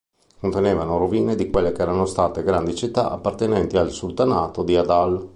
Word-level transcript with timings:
Contenevano 0.39 0.97
rovine 0.97 1.35
di 1.35 1.51
quelle 1.51 1.71
che 1.73 1.83
erano 1.83 2.07
state 2.07 2.41
grandi 2.41 2.73
città 2.75 3.11
appartenenti 3.11 3.77
al 3.77 3.91
sultanato 3.91 4.63
di 4.63 4.75
Adal. 4.75 5.29